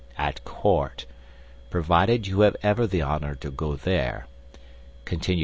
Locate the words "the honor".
2.87-3.35